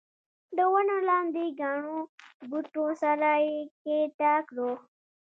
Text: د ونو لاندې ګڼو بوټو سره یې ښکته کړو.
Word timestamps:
د 0.55 0.57
ونو 0.73 0.97
لاندې 1.09 1.45
ګڼو 1.59 1.97
بوټو 2.49 2.85
سره 3.03 3.29
یې 3.45 3.55
ښکته 3.75 4.33
کړو. 4.47 4.71